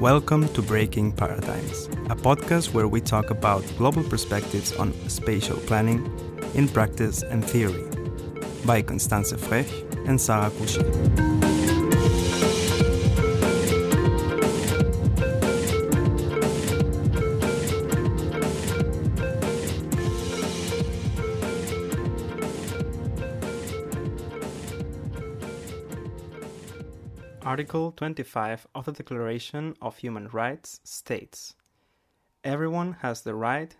[0.00, 6.10] Welcome to Breaking Paradigms, a podcast where we talk about global perspectives on spatial planning
[6.54, 7.84] in practice and theory
[8.64, 9.68] by Constanze Frech
[10.08, 11.29] and Sarah Couchet.
[27.50, 31.54] Article 25 of the Declaration of Human Rights states
[32.44, 33.74] Everyone has the right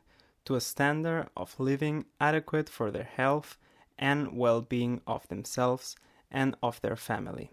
[0.45, 3.57] to a standard of living adequate for their health
[3.97, 5.95] and well being of themselves
[6.33, 7.53] and of their family,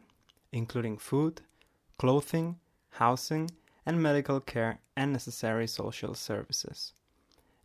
[0.51, 1.41] including food,
[1.99, 2.57] clothing,
[2.93, 3.51] housing,
[3.85, 6.93] and medical care and necessary social services,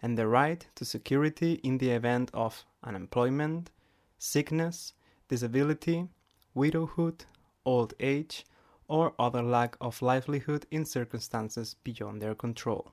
[0.03, 3.71] and the right to security in the event of unemployment,
[4.19, 4.93] sickness,
[5.27, 6.07] disability,
[6.53, 7.25] widowhood,
[7.65, 8.45] old age,
[8.93, 12.93] or other lack of livelihood in circumstances beyond their control.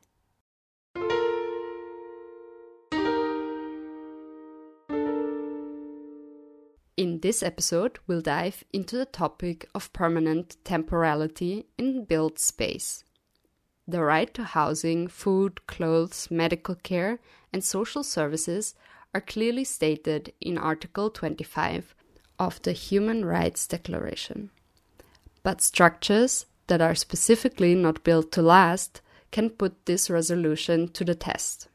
[6.95, 13.03] In this episode, we'll dive into the topic of permanent temporality in built space.
[13.86, 17.20] The right to housing, food, clothes, medical care,
[17.52, 18.73] and social services
[19.14, 21.94] are clearly stated in Article 25
[22.38, 24.52] of the Human Rights Declaration.
[25.50, 31.16] But structures that are specifically not built to last can put this resolution to the
[31.16, 31.69] test.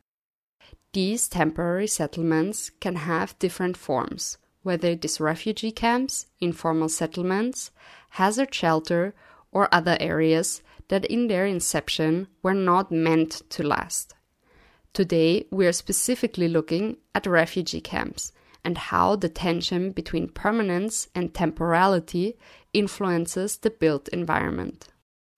[0.92, 7.72] These temporary settlements can have different forms, whether it is refugee camps, informal settlements,
[8.10, 9.12] hazard shelter,
[9.50, 14.14] or other areas that in their inception were not meant to last.
[14.92, 18.30] Today, we are specifically looking at refugee camps
[18.64, 22.36] and how the tension between permanence and temporality
[22.72, 24.88] influences the built environment.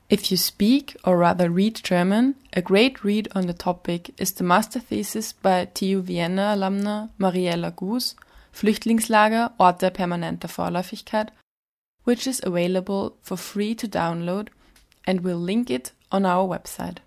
[0.08, 4.44] If you speak or rather read German, a great read on the topic is the
[4.44, 8.14] master thesis by TU Vienna alumna Mariella Guus,
[8.54, 11.30] Flüchtlingslager Orte permanenter Vorläufigkeit,
[12.04, 14.48] which is available for free to download
[15.06, 16.98] and we'll link it on our website.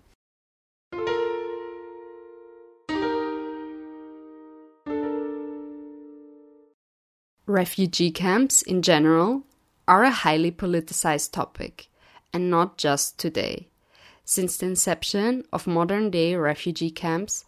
[7.50, 9.42] Refugee camps in general
[9.88, 11.88] are a highly politicized topic,
[12.32, 13.66] and not just today.
[14.24, 17.44] Since the inception of modern day refugee camps,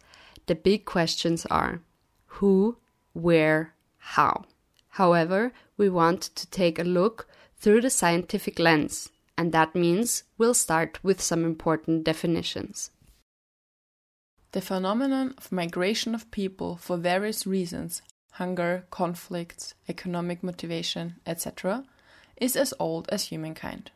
[0.46, 1.82] the big questions are
[2.26, 2.78] who,
[3.12, 4.46] where, how.
[4.88, 9.08] However, we want to take a look through the scientific lens,
[9.38, 12.90] and that means we'll start with some important definitions.
[14.50, 18.02] The phenomenon of migration of people for various reasons
[18.32, 21.84] hunger, conflicts, economic motivation, etc.,
[22.36, 23.90] is as old as humankind.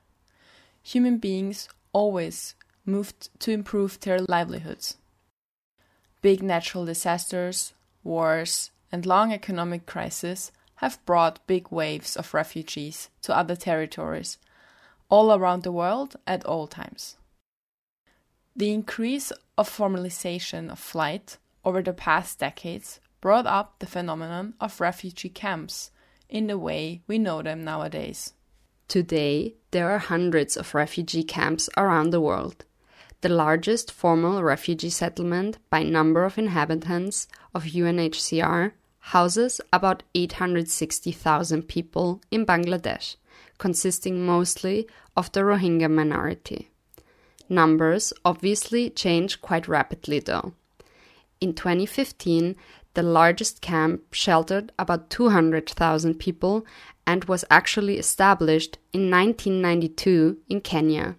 [0.83, 2.55] Human beings always
[2.85, 4.97] moved to improve their livelihoods.
[6.23, 7.73] Big natural disasters,
[8.05, 14.39] wars, and long economic crises have brought big waves of refugees to other territories
[15.09, 17.17] all around the world at all times.
[18.55, 24.81] The increase of formalization of flight over the past decades brought up the phenomenon of
[24.81, 25.91] refugee camps
[26.29, 28.35] in the way we know them nowadays.
[28.87, 32.65] Today, there are hundreds of refugee camps around the world.
[33.23, 38.71] The largest formal refugee settlement by number of inhabitants of UNHCR
[39.01, 43.17] houses about 860,000 people in Bangladesh,
[43.59, 44.87] consisting mostly
[45.17, 46.71] of the Rohingya minority.
[47.49, 50.53] Numbers obviously change quite rapidly though.
[51.41, 52.57] In 2015,
[52.97, 56.65] the largest camp sheltered about 200,000 people
[57.07, 61.17] and was actually established in 1992 in Kenya,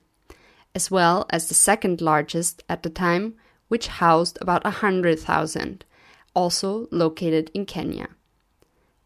[0.74, 3.36] as well as the second largest at the time,
[3.68, 5.86] which housed about 100,000,
[6.34, 8.08] also located in Kenya.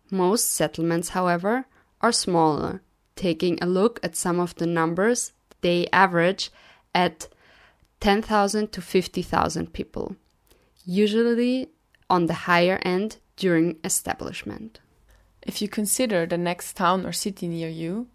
[0.10, 1.66] Most settlements, however,
[2.00, 2.82] are smaller.
[3.18, 6.50] Taking a look at some of the numbers, they average
[6.96, 7.28] at
[8.00, 10.16] 10,000 to 50,000 people.
[10.86, 11.70] Usually
[12.12, 14.82] on the higher end during establishment.
[15.42, 18.08] If you consider the next town or city near you,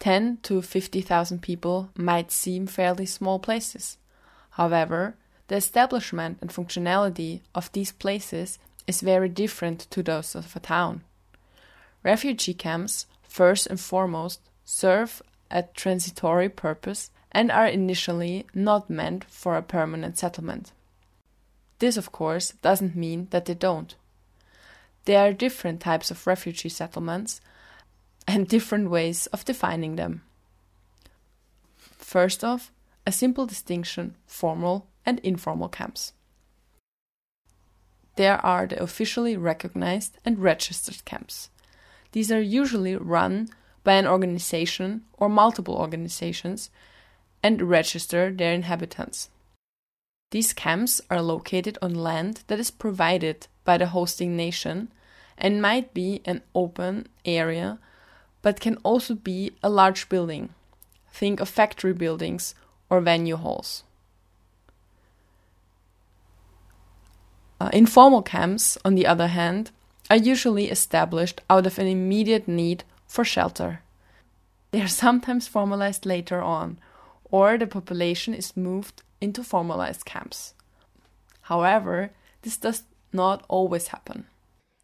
[0.00, 3.96] 10 to 50,000 people might seem fairly small places.
[4.50, 5.14] However,
[5.46, 8.58] the establishment and functionality of these places
[8.88, 11.02] is very different to those of a town.
[12.02, 19.56] Refugee camps, first and foremost, serve a transitory purpose and are initially not meant for
[19.56, 20.72] a permanent settlement.
[21.82, 23.96] This, of course, doesn't mean that they don't.
[25.04, 27.40] There are different types of refugee settlements
[28.24, 30.22] and different ways of defining them.
[31.98, 32.70] First off,
[33.04, 36.12] a simple distinction formal and informal camps.
[38.14, 41.50] There are the officially recognized and registered camps.
[42.12, 43.48] These are usually run
[43.82, 46.70] by an organization or multiple organizations
[47.42, 49.30] and register their inhabitants.
[50.32, 54.90] These camps are located on land that is provided by the hosting nation
[55.36, 57.78] and might be an open area,
[58.40, 60.48] but can also be a large building.
[61.12, 62.54] Think of factory buildings
[62.88, 63.84] or venue halls.
[67.60, 69.70] Uh, informal camps, on the other hand,
[70.08, 73.82] are usually established out of an immediate need for shelter.
[74.70, 76.78] They are sometimes formalized later on,
[77.24, 80.54] or the population is moved into formalized camps.
[81.42, 82.10] However,
[82.42, 82.82] this does
[83.12, 84.26] not always happen.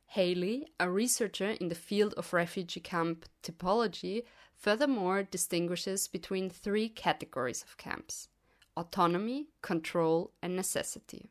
[0.06, 4.22] Haley, a researcher in the field of refugee camp typology,
[4.56, 8.28] furthermore distinguishes between three categories of camps
[8.76, 11.30] autonomy, control, and necessity.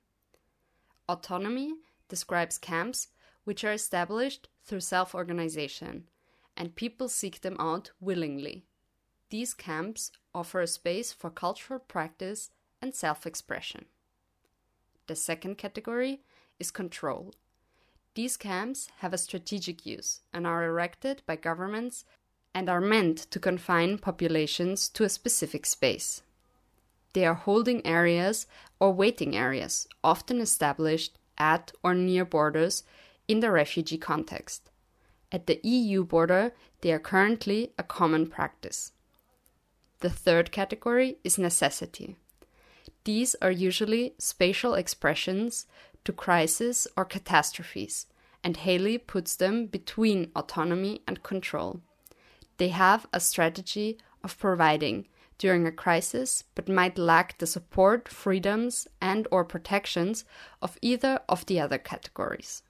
[1.07, 1.75] Autonomy
[2.09, 3.07] describes camps
[3.45, 6.03] which are established through self organization,
[6.57, 8.65] and people seek them out willingly.
[9.29, 12.49] These camps offer a space for cultural practice
[12.81, 13.85] and self expression.
[15.07, 16.21] The second category
[16.59, 17.33] is control.
[18.15, 22.03] These camps have a strategic use and are erected by governments
[22.53, 26.23] and are meant to confine populations to a specific space.
[27.13, 28.47] They are holding areas
[28.79, 32.83] or waiting areas, often established at or near borders
[33.27, 34.69] in the refugee context.
[35.31, 38.93] At the EU border, they are currently a common practice.
[39.99, 42.15] The third category is necessity.
[43.07, 45.65] These are usually spatial expressions
[46.03, 48.05] to crises or catastrophes,
[48.43, 51.79] and Haley puts them between autonomy and control.
[52.57, 55.07] They have a strategy of providing
[55.37, 60.25] during a crisis but might lack the support, freedoms and or protections
[60.61, 62.61] of either of the other categories.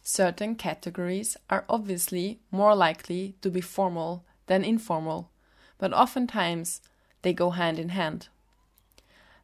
[0.00, 5.32] Certain categories are obviously more likely to be formal than informal,
[5.78, 6.82] but oftentimes
[7.22, 8.28] they go hand in hand.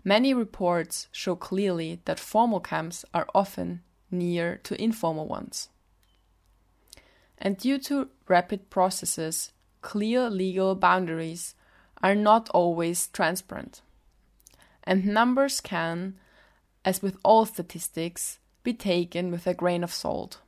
[0.05, 5.69] Many reports show clearly that formal camps are often near to informal ones.
[7.39, 11.55] And due to rapid processes, clear legal boundaries
[12.03, 13.83] are not always transparent.
[14.85, 16.15] And numbers can,
[16.85, 20.41] as with all statistics, be taken with a grain of salt.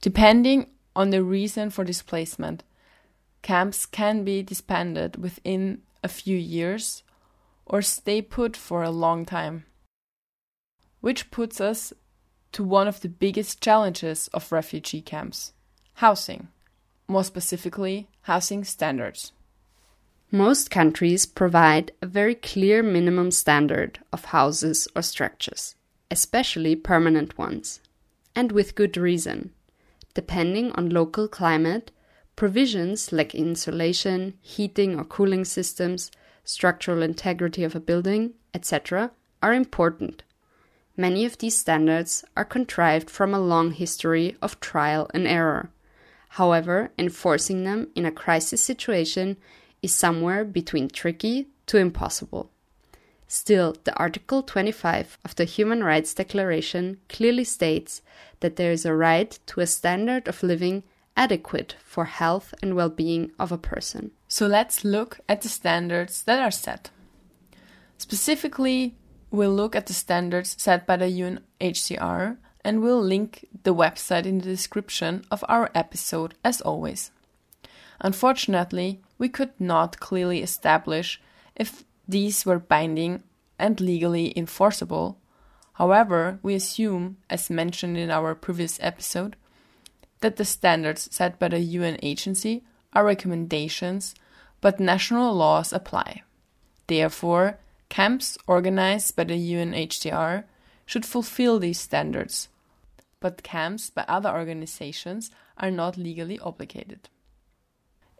[0.00, 2.62] Depending on the reason for displacement,
[3.42, 7.03] camps can be disbanded within a few years
[7.66, 9.64] or stay put for a long time.
[11.00, 11.92] Which puts us
[12.52, 15.52] to one of the biggest challenges of refugee camps
[15.98, 16.48] housing,
[17.06, 19.32] more specifically, housing standards.
[20.30, 25.76] Most countries provide a very clear minimum standard of houses or structures,
[26.10, 27.80] especially permanent ones,
[28.34, 29.52] and with good reason.
[30.14, 31.92] Depending on local climate,
[32.34, 36.10] provisions like insulation, heating or cooling systems,
[36.44, 39.10] structural integrity of a building, etc.,
[39.42, 40.22] are important.
[40.96, 45.70] Many of these standards are contrived from a long history of trial and error.
[46.30, 49.36] However, enforcing them in a crisis situation
[49.82, 52.50] is somewhere between tricky to impossible.
[53.26, 58.02] Still, the Article 25 of the Human Rights Declaration clearly states
[58.40, 60.84] that there is a right to a standard of living
[61.16, 64.12] adequate for health and well being of a person.
[64.34, 66.90] So let's look at the standards that are set.
[67.98, 68.96] Specifically,
[69.30, 74.38] we'll look at the standards set by the UNHCR and we'll link the website in
[74.38, 77.12] the description of our episode as always.
[78.00, 81.22] Unfortunately, we could not clearly establish
[81.54, 83.22] if these were binding
[83.56, 85.16] and legally enforceable.
[85.74, 89.36] However, we assume, as mentioned in our previous episode,
[90.22, 94.16] that the standards set by the UN agency are recommendations,
[94.64, 96.22] but national laws apply.
[96.86, 97.58] Therefore,
[97.90, 100.44] camps organized by the UNHCR
[100.86, 102.48] should fulfill these standards,
[103.20, 107.10] but camps by other organizations are not legally obligated.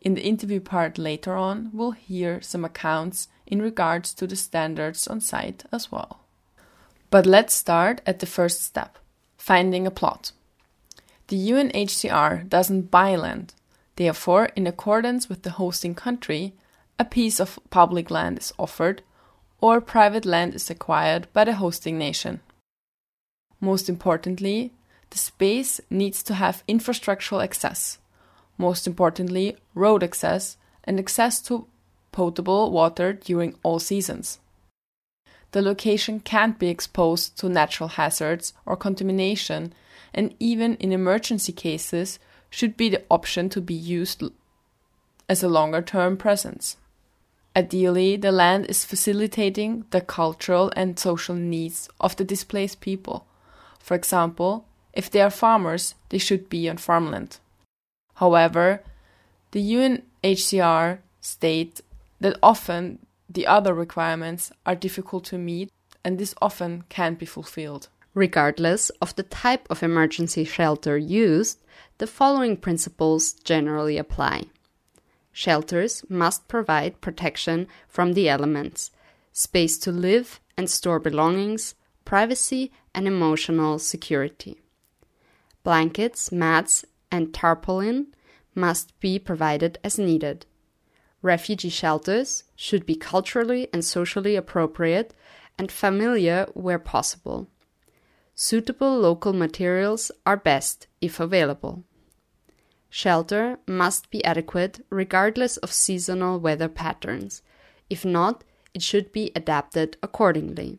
[0.02, 5.08] In the interview part later on, we'll hear some accounts in regards to the standards
[5.08, 6.26] on site as well.
[7.08, 8.98] But let's start at the first step
[9.38, 10.32] finding a plot.
[11.28, 13.54] The UNHCR doesn't buy land,
[13.96, 16.54] therefore, in accordance with the hosting country,
[16.98, 19.02] a piece of public land is offered
[19.60, 22.40] or private land is acquired by the hosting nation.
[23.60, 24.72] Most importantly,
[25.10, 27.98] the space needs to have infrastructural access
[28.58, 31.66] most importantly, road access and access to
[32.12, 34.38] potable water during all seasons.
[35.52, 39.72] the location can't be exposed to natural hazards or contamination,
[40.12, 42.18] and even in emergency cases,
[42.54, 44.22] should be the option to be used
[45.28, 46.76] as a longer term presence.
[47.56, 53.26] Ideally, the land is facilitating the cultural and social needs of the displaced people.
[53.80, 57.38] For example, if they are farmers, they should be on farmland.
[58.14, 58.84] However,
[59.50, 61.80] the UNHCR state
[62.20, 65.70] that often the other requirements are difficult to meet
[66.04, 67.88] and this often can't be fulfilled.
[68.14, 71.58] Regardless of the type of emergency shelter used,
[71.98, 74.44] the following principles generally apply.
[75.32, 78.90] Shelters must provide protection from the elements,
[79.32, 81.74] space to live and store belongings,
[82.04, 84.60] privacy, and emotional security.
[85.62, 88.08] Blankets, mats, and tarpaulin
[88.54, 90.46] must be provided as needed.
[91.22, 95.14] Refugee shelters should be culturally and socially appropriate
[95.58, 97.48] and familiar where possible.
[98.36, 101.84] Suitable local materials are best if available.
[102.90, 107.42] Shelter must be adequate regardless of seasonal weather patterns.
[107.88, 110.78] If not, it should be adapted accordingly.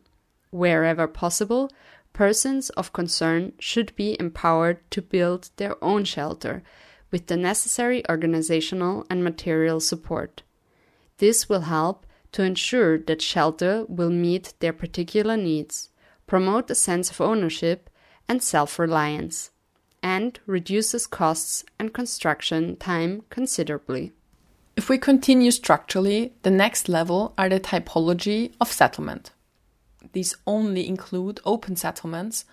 [0.52, 1.70] Wherever possible,
[2.12, 6.62] persons of concern should be empowered to build their own shelter
[7.12, 10.44] with the necessary organizational and material support.
[11.20, 15.90] This will help to ensure that shelter will meet their particular needs,
[16.28, 17.90] promote a sense of ownership
[18.28, 19.52] and self reliance
[20.02, 24.14] and reduces costs and construction time considerably.
[24.76, 29.32] If we continue structurally, the next level are the typology of settlement.
[30.14, 32.46] These only include open settlements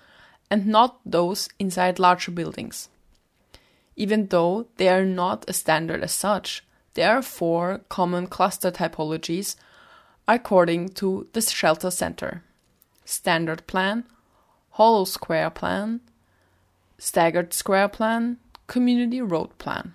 [0.50, 2.88] and not those inside larger buildings.
[3.96, 6.64] Even though they are not a standard as such,
[6.94, 9.56] there are four common cluster typologies
[10.28, 12.42] according to the Shelter Center
[13.04, 14.04] Standard Plan,
[14.70, 16.00] Hollow Square Plan,
[16.98, 19.94] staggered square plan, community road plan.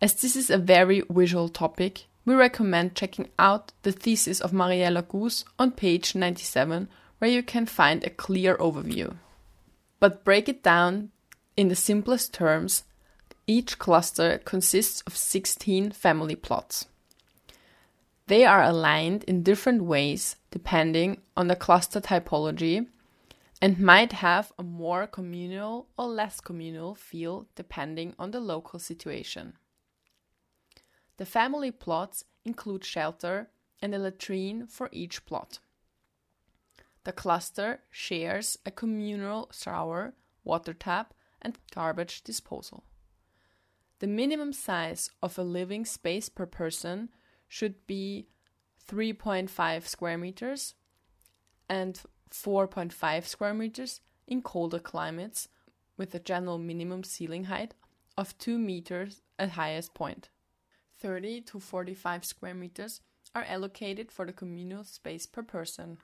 [0.00, 5.02] As this is a very visual topic, we recommend checking out the thesis of Mariella
[5.02, 9.14] Goos on page 97, where you can find a clear overview.
[10.00, 11.10] But break it down
[11.56, 12.84] in the simplest terms,
[13.46, 16.86] each cluster consists of 16 family plots.
[18.26, 22.86] They are aligned in different ways depending on the cluster typology
[23.60, 29.54] and might have a more communal or less communal feel depending on the local situation.
[31.16, 33.48] The family plots include shelter
[33.82, 35.58] and a latrine for each plot.
[37.02, 42.84] The cluster shares a communal shower, water tap, and garbage disposal.
[43.98, 47.08] The minimum size of a living space per person
[47.48, 48.28] should be
[48.88, 50.74] 3.5 square meters
[51.68, 52.00] and
[52.30, 55.48] 4.5 square meters in colder climates,
[55.96, 57.74] with a general minimum ceiling height
[58.16, 60.28] of 2 meters at highest point.
[61.00, 63.00] 30 to 45 square meters
[63.34, 65.98] are allocated for the communal space per person.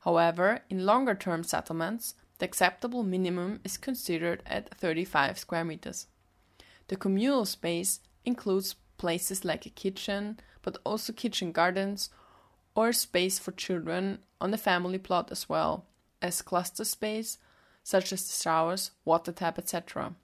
[0.00, 6.06] However, in longer term settlements, the acceptable minimum is considered at 35 square meters.
[6.88, 12.10] The communal space includes places like a kitchen, but also kitchen gardens
[12.74, 15.86] or space for children on the family plot as well
[16.20, 17.38] as cluster space,
[17.82, 20.14] such as the showers, water tap, etc.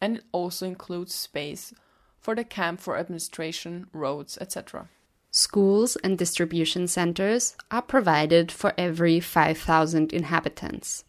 [0.00, 1.72] And it also includes space
[2.18, 4.88] for the camp for administration, roads, etc.
[5.30, 11.04] Schools and distribution centers are provided for every 5,000 inhabitants.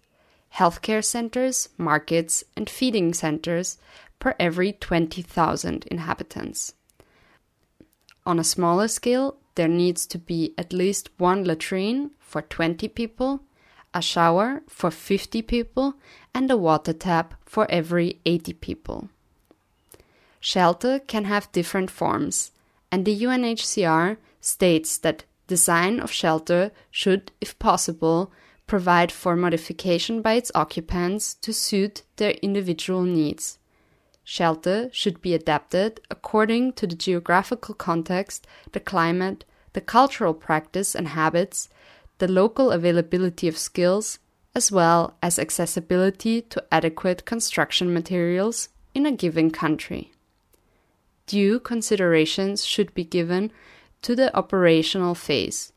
[0.55, 3.77] Healthcare centers, markets, and feeding centers
[4.19, 6.73] per every 20,000 inhabitants.
[8.25, 13.41] On a smaller scale, there needs to be at least one latrine for 20 people,
[13.93, 15.95] a shower for 50 people,
[16.33, 19.09] and a water tap for every 80 people.
[20.39, 22.51] Shelter can have different forms,
[22.91, 28.31] and the UNHCR states that design of shelter should, if possible,
[28.65, 33.59] provide for modification by its occupants to suit their individual needs.
[34.23, 41.09] Shelter should be adapted according to the geographical context, the climate, the cultural practice and
[41.09, 41.69] habits,
[42.19, 44.19] the local availability of skills,
[44.55, 50.11] as well as accessibility to adequate construction materials in a given country.
[51.25, 53.51] Due considerations should be given
[54.01, 55.73] to the operational phase.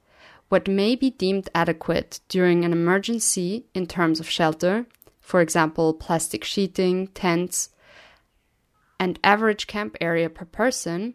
[0.48, 4.86] What may be deemed adequate during an emergency in terms of shelter,
[5.20, 7.70] for example, plastic sheeting, tents,
[8.98, 11.14] and average camp area per person,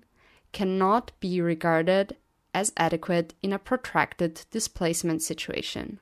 [0.51, 2.15] cannot be regarded
[2.53, 6.00] as adequate in a protracted displacement situation,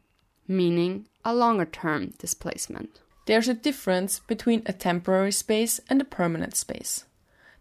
[0.47, 2.99] meaning a longer term displacement.
[3.25, 7.05] There's a difference between a temporary space and a permanent space.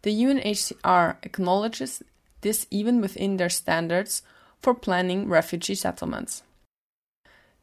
[0.03, 2.03] The UNHCR acknowledges
[2.41, 4.23] this even within their standards
[4.63, 6.43] for planning refugee settlements.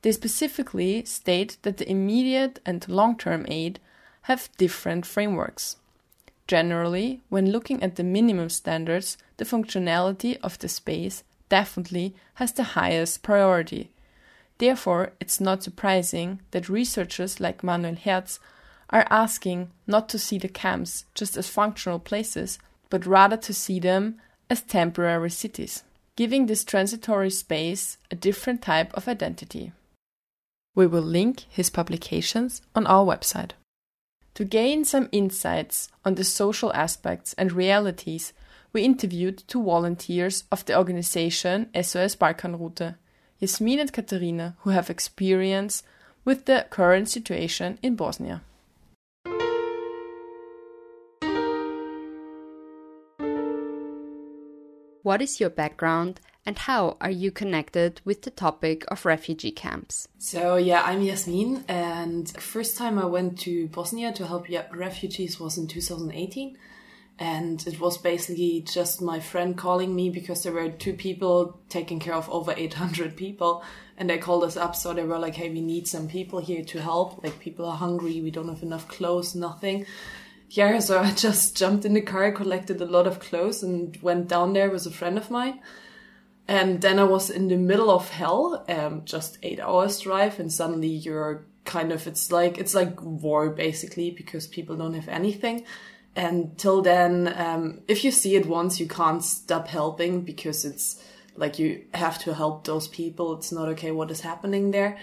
[0.01, 3.79] They specifically state that the immediate and long term aid
[4.24, 5.77] have different frameworks.
[6.47, 12.63] Generally, when looking at the minimum standards, the functionality of the space definitely has the
[12.63, 13.91] highest priority.
[14.57, 18.39] Therefore, it's not surprising that researchers like Manuel Herz
[18.89, 22.59] are asking not to see the camps just as functional places,
[22.89, 25.83] but rather to see them as temporary cities,
[26.15, 29.71] giving this transitory space a different type of identity.
[30.75, 33.51] We will link his publications on our website.
[34.36, 38.34] To gain some insights on the social aspects and realities,
[38.74, 42.96] we interviewed two volunteers of the organization SOS Balkanroute,
[43.39, 45.84] Yasmin and Katharina, who have experience
[46.25, 48.42] with the current situation in Bosnia.
[55.01, 60.07] What is your background and how are you connected with the topic of refugee camps?
[60.17, 65.57] So, yeah, I'm Yasmin, and first time I went to Bosnia to help refugees was
[65.57, 66.57] in 2018.
[67.17, 71.97] And it was basically just my friend calling me because there were two people taking
[71.97, 73.63] care of over 800 people.
[73.97, 74.75] And they called us up.
[74.75, 77.23] So they were like, hey, we need some people here to help.
[77.23, 78.19] Like, people are hungry.
[78.19, 79.85] We don't have enough clothes, nothing
[80.49, 84.27] yeah, so I just jumped in the car, collected a lot of clothes, and went
[84.27, 85.59] down there with a friend of mine.
[86.47, 90.51] And then I was in the middle of hell, um, just eight hours drive, and
[90.51, 95.65] suddenly you're kind of it's like it's like war basically because people don't have anything.
[96.15, 101.03] And till then, um, if you see it once, you can't stop helping because it's
[101.36, 103.36] like you have to help those people.
[103.38, 104.97] It's not okay what is happening there.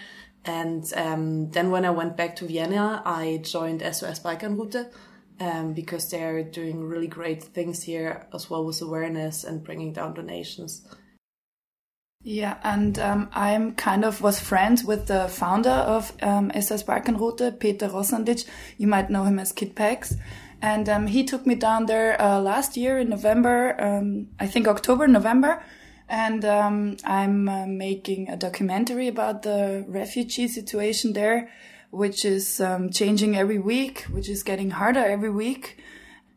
[0.45, 4.91] And um, then when I went back to Vienna, I joined SOS Balkanroute
[5.39, 10.15] um, because they're doing really great things here as well with awareness and bringing down
[10.15, 10.83] donations.
[12.25, 17.59] Yeah, and um, I'm kind of was friends with the founder of um, SOS Balkanroute,
[17.59, 18.45] Peter Rosandic.
[18.79, 20.17] You might know him as Kid Pex.
[20.61, 24.69] And um, he took me down there uh, last year in November, um, I think
[24.69, 25.61] October, November.
[26.09, 31.51] And um, I'm uh, making a documentary about the refugee situation there
[31.93, 35.77] which is um, changing every week, which is getting harder every week.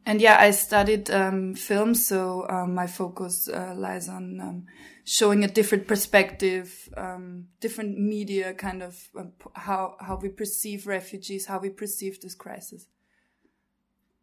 [0.06, 4.66] And yeah, I studied um, film, so um, my focus uh, lies on um,
[5.04, 11.48] showing a different perspective, um, different media, kind of uh, how how we perceive refugees,
[11.48, 12.86] how we perceive this crisis.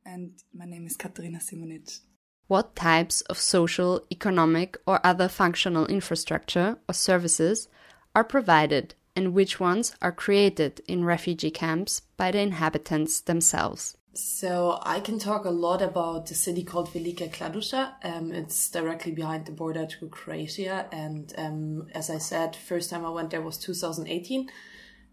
[0.04, 1.98] And my name is Katarina Simonic.
[2.46, 7.68] What types of social, economic, or other functional infrastructure or services
[8.14, 13.96] are provided and which ones are created in refugee camps by the inhabitants themselves.
[14.14, 17.94] So I can talk a lot about the city called Velika Kladuša.
[18.04, 23.06] Um, it's directly behind the border to Croatia, and um, as I said, first time
[23.06, 24.50] I went there was 2018.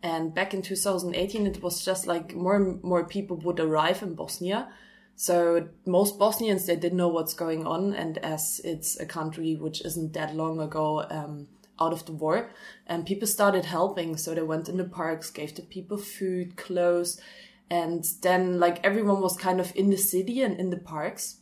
[0.04, 4.16] And back in 2018, it was just like more and more people would arrive in
[4.16, 4.70] Bosnia.
[5.16, 9.84] So most Bosnians they didn't know what's going on, and as it's a country which
[9.86, 11.06] isn't that long ago.
[11.10, 11.48] Um,
[11.82, 12.50] out of the war
[12.88, 17.22] and people started helping so they went in the parks gave the people food clothes
[17.70, 21.38] and then like everyone was kind of in the city and in the parks.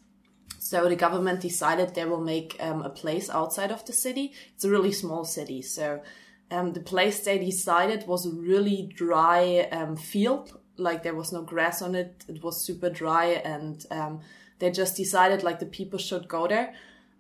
[0.59, 4.33] So the government decided they will make um, a place outside of the city.
[4.53, 5.61] It's a really small city.
[5.61, 6.01] So
[6.51, 10.59] um, the place they decided was a really dry um, field.
[10.75, 12.25] Like there was no grass on it.
[12.27, 14.19] It was super dry and um,
[14.59, 16.73] they just decided like the people should go there.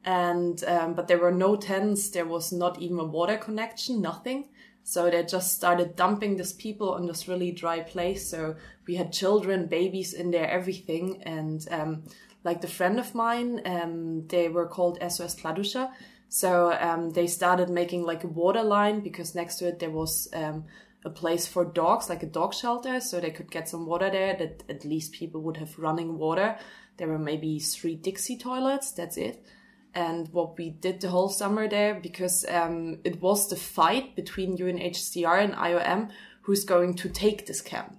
[0.03, 2.09] And um, but there were no tents.
[2.09, 4.45] There was not even a water connection nothing
[4.87, 8.29] so they just started dumping these people on this really dry place.
[8.29, 8.55] So
[8.87, 11.21] we had children babies in there everything.
[11.23, 12.03] And um,
[12.45, 15.91] like the friend of mine um, they were called sos kladuša
[16.29, 20.29] so um, they started making like a water line because next to it there was
[20.33, 20.63] um,
[21.03, 23.01] a place for dogs like a dog shelter.
[23.01, 26.57] So they could get some water there that at least people would have running water.
[26.95, 28.91] There were maybe three dixie toilets.
[28.93, 29.45] That's it
[29.97, 34.55] and what we did the whole summer there because um, it was the fight between
[34.55, 36.11] UNHCR and IOM
[36.43, 37.97] who's going to take this camp.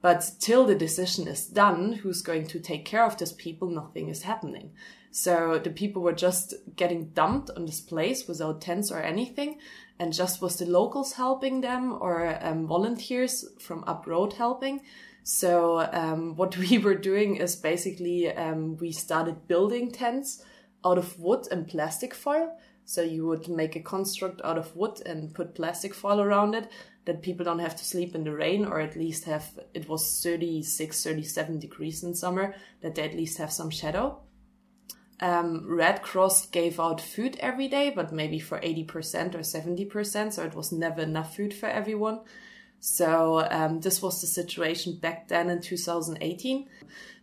[0.00, 4.08] But till the decision is done, who's going to take care of these people, nothing
[4.08, 4.70] is happening.
[5.10, 9.58] So the people were just getting dumped on this place without tents or anything,
[9.98, 14.82] and just was the locals helping them or um, volunteers from up road helping.
[15.24, 20.44] So um, what we were doing is basically um, we started building tents
[20.84, 22.56] out of wood and plastic foil.
[22.84, 26.68] So you would make a construct out of wood and put plastic foil around it
[27.04, 30.20] that people don't have to sleep in the rain or at least have, it was
[30.22, 34.20] 36, 37 degrees in summer, that they at least have some shadow.
[35.20, 40.32] Um, Red Cross gave out food every day, but maybe for 80% or 70%.
[40.32, 42.20] So it was never enough food for everyone.
[42.84, 46.68] So um, this was the situation back then in 2018.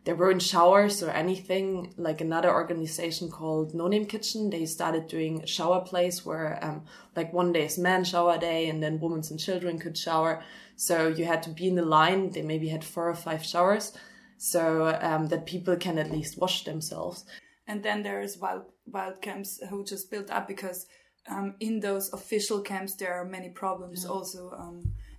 [0.06, 1.94] There weren't showers or anything.
[1.98, 7.34] Like another organization called No Name Kitchen, they started doing shower plays where, um, like
[7.34, 10.42] one day is man shower day, and then women and children could shower.
[10.78, 12.32] So you had to be in the line.
[12.32, 13.92] They maybe had four or five showers,
[14.38, 17.26] so um, that people can at least wash themselves.
[17.68, 20.86] And then there's wild wild camps who just built up because
[21.30, 24.10] um, in those official camps there are many problems yeah.
[24.10, 24.54] also.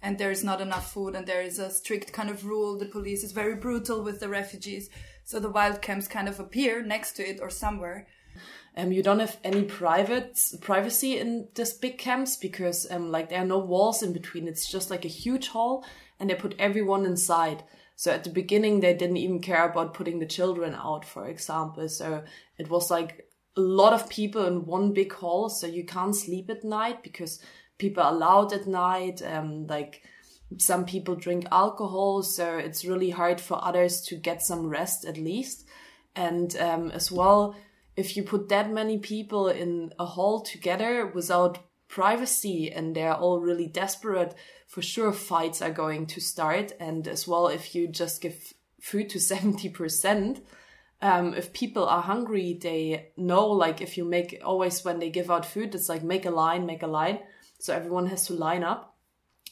[0.03, 2.79] And there is not enough food and there is a strict kind of rule.
[2.79, 4.89] The police is very brutal with the refugees.
[5.25, 8.07] So the wild camps kind of appear next to it or somewhere.
[8.77, 13.43] Um, you don't have any private privacy in this big camps because um, like there
[13.43, 14.49] are no walls in between.
[14.49, 15.85] It's just like a huge hall
[16.19, 17.65] and they put everyone inside.
[17.97, 21.87] So at the beginning, they didn't even care about putting the children out, for example.
[21.89, 22.23] So
[22.57, 25.51] it was like a lot of people in one big hall.
[25.51, 27.41] So you can't sleep at night because
[27.81, 29.23] people are loud at night.
[29.23, 30.03] Um, like
[30.59, 35.17] some people drink alcohol, so it's really hard for others to get some rest at
[35.17, 35.67] least.
[36.15, 37.57] And um, as well,
[37.97, 43.41] if you put that many people in a hall together without privacy and they're all
[43.41, 44.35] really desperate,
[44.69, 46.73] for sure fights are going to start.
[46.79, 50.43] And as well, if you just give food to 70%,
[51.03, 55.31] um, if people are hungry, they know, like, if you make always when they give
[55.31, 57.21] out food, it's like make a line, make a line.
[57.61, 58.97] So everyone has to line up.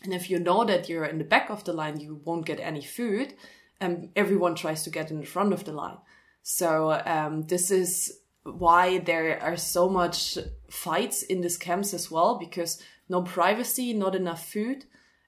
[0.03, 2.61] And if you know that you're in the back of the line, you won't get
[2.61, 3.35] any food.
[3.81, 5.99] And um, everyone tries to get in the front of the line.
[6.42, 10.38] So um, this is why there are so much
[10.71, 14.85] fights in these camps as well, because no privacy, not enough food.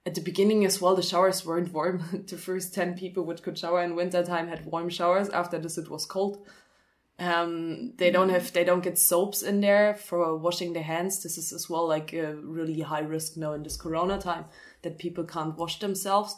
[0.07, 2.25] At the beginning as well, the showers weren't warm.
[2.29, 5.29] the first 10 people which could shower in winter time had warm showers.
[5.29, 6.47] After this, it was cold.
[7.21, 11.23] Um, they don't have they don't get soaps in there for washing their hands.
[11.23, 14.47] This is as well like a really high risk now in this Corona time
[14.83, 16.37] that people can't wash themselves.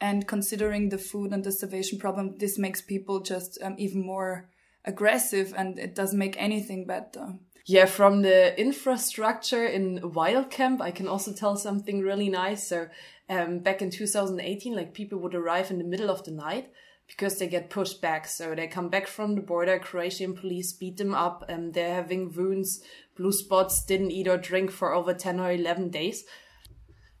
[0.00, 4.48] And considering the food and the starvation problem, this makes people just um, even more
[4.84, 7.34] aggressive, and it doesn't make anything better.
[7.66, 12.66] Yeah, from the infrastructure in Wild Camp, I can also tell something really nice.
[12.66, 12.88] So,
[13.28, 16.70] um, back in 2018, like people would arrive in the middle of the night
[17.10, 18.26] because they get pushed back.
[18.26, 22.32] So they come back from the border, Croatian police beat them up, and they're having
[22.32, 22.82] wounds,
[23.16, 26.24] blue spots, didn't eat or drink for over 10 or 11 days.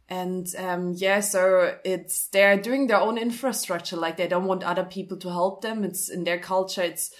[0.08, 3.96] And um, yeah, so it's they're doing their own infrastructure.
[3.96, 5.84] Like they don't want other people to help them.
[5.84, 6.82] It's in their culture.
[6.82, 7.12] It's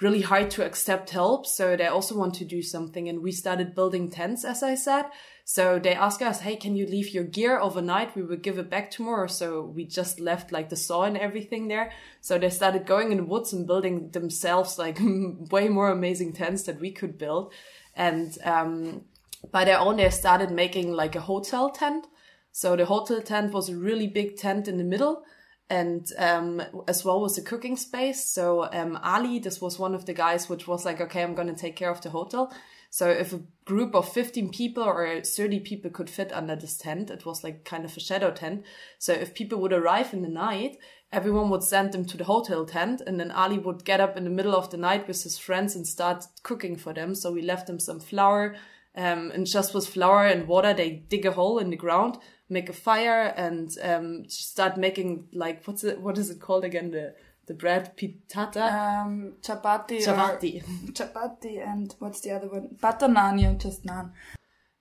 [0.00, 1.46] really hard to accept help.
[1.46, 3.08] So they also want to do something.
[3.08, 5.06] And we started building tents, as I said.
[5.44, 8.14] So they ask us, Hey, can you leave your gear overnight?
[8.14, 9.26] We will give it back tomorrow.
[9.26, 11.90] So we just left like the saw and everything there.
[12.20, 14.98] So they started going in the woods and building themselves like
[15.50, 17.52] way more amazing tents that we could build.
[17.94, 19.04] And, um,
[19.52, 22.06] by their own, they started making like a hotel tent.
[22.52, 25.22] So the hotel tent was a really big tent in the middle
[25.70, 28.24] and um, as well was a cooking space.
[28.24, 31.48] So um, Ali, this was one of the guys which was like, okay, I'm going
[31.48, 32.52] to take care of the hotel.
[32.90, 37.10] So if a group of 15 people or 30 people could fit under this tent,
[37.10, 38.64] it was like kind of a shadow tent.
[38.98, 40.78] So if people would arrive in the night,
[41.12, 44.24] everyone would send them to the hotel tent and then Ali would get up in
[44.24, 47.14] the middle of the night with his friends and start cooking for them.
[47.14, 48.56] So we left them some flour,
[48.98, 52.68] um, and just with flour and water, they dig a hole in the ground, make
[52.68, 56.90] a fire and um, start making like what's it what is it called again?
[56.90, 57.14] The
[57.46, 59.02] the bread pitata?
[59.02, 60.62] Um, chapati chapati.
[60.92, 62.76] chapati and what's the other one?
[62.80, 64.12] Butter naan just naan.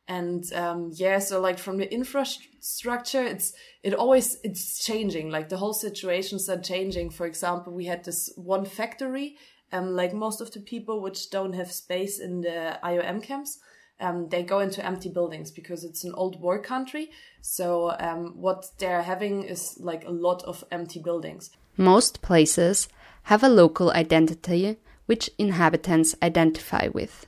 [0.10, 3.54] And um, yeah so like from the infrastructure it's
[3.84, 5.30] it always it's changing.
[5.30, 7.10] Like the whole situations are changing.
[7.10, 9.38] For example we had this one factory
[9.74, 13.60] um like most of the people which don't have space in the iom camps
[14.00, 17.10] um, they go into empty buildings because it's an old war country.
[17.42, 21.52] So um, what they're having is like a lot of empty buildings.
[21.78, 22.88] Most places
[23.24, 27.28] have a local identity which inhabitants identify with.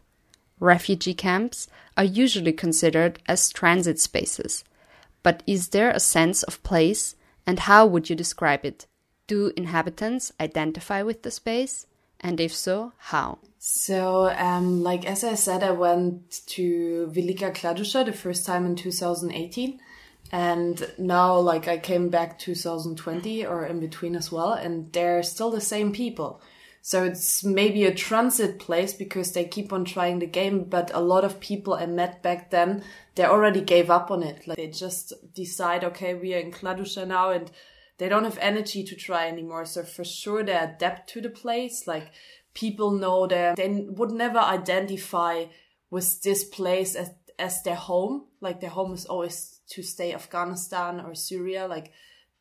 [0.59, 4.63] Refugee camps are usually considered as transit spaces.
[5.23, 8.85] But is there a sense of place, and how would you describe it?
[9.27, 11.85] Do inhabitants identify with the space?
[12.21, 13.39] And if so, how?
[13.59, 18.75] So, um, like as I said, I went to Velika Kladuša the first time in
[18.75, 19.79] 2018,
[20.31, 25.51] and now like I came back 2020 or in between as well, and they're still
[25.51, 26.41] the same people.
[26.81, 30.99] So it's maybe a transit place because they keep on trying the game, but a
[31.01, 32.83] lot of people I met back then,
[33.15, 34.47] they already gave up on it.
[34.47, 37.51] Like they just decide, okay, we are in Kladuša now and
[37.99, 39.65] they don't have energy to try anymore.
[39.65, 41.85] So for sure they adapt to the place.
[41.85, 42.11] Like
[42.53, 43.55] people know them.
[43.55, 45.45] they would never identify
[45.91, 48.25] with this place as, as their home.
[48.41, 51.67] Like their home is always to stay Afghanistan or Syria.
[51.67, 51.91] Like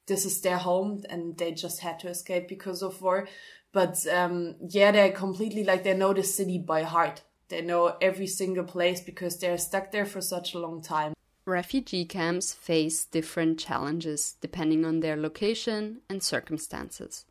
[0.07, 3.29] this is their home and they just had to escape because of war.
[3.73, 7.23] But um, yeah, they're completely like they know the city by heart.
[7.49, 11.15] They know every single place because they're stuck there for such a long time.
[11.49, 17.25] Refugee camps face different challenges depending on their location and circumstances.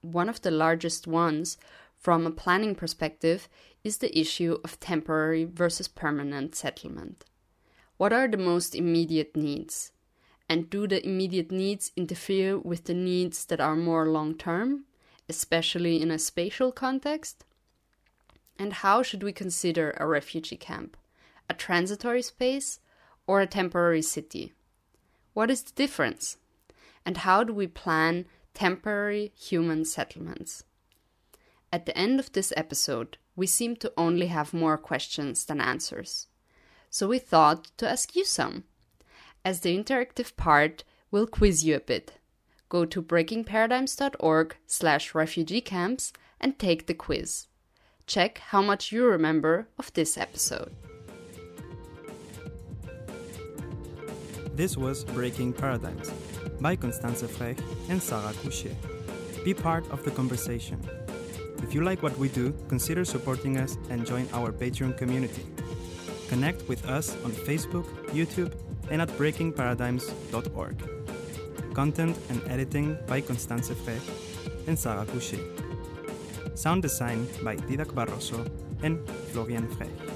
[0.00, 1.58] One of the largest ones,
[1.98, 3.48] from a planning perspective,
[3.84, 7.26] is the issue of temporary versus permanent settlement.
[7.98, 9.92] What are the most immediate needs?
[10.48, 14.86] And do the immediate needs interfere with the needs that are more long term?
[15.28, 17.44] especially in a spatial context?
[18.58, 20.96] And how should we consider a refugee camp?
[21.50, 22.80] A transitory space
[23.26, 24.52] or a temporary city?
[25.34, 26.38] What is the difference?
[27.04, 30.64] And how do we plan temporary human settlements?
[31.72, 36.28] At the end of this episode, we seem to only have more questions than answers.
[36.90, 38.64] So we thought to ask you some.
[39.44, 42.12] As the interactive part, we'll quiz you a bit
[42.68, 47.46] go to breakingparadigms.org slash refugee camps and take the quiz.
[48.06, 50.74] Check how much you remember of this episode.
[54.56, 56.10] This was Breaking Paradigms
[56.62, 58.74] by Constanze Frech and Sarah Couchet.
[59.44, 60.80] Be part of the conversation.
[61.62, 65.44] If you like what we do, consider supporting us and join our Patreon community.
[66.30, 68.54] Connect with us on Facebook, YouTube,
[68.90, 70.76] and at breakingparadigms.org.
[71.74, 74.08] Content and editing by Constanze Frech
[74.66, 75.44] and Sarah Couchet.
[76.54, 78.48] Sound design by Didac Barroso
[78.82, 80.15] and Florian Frech.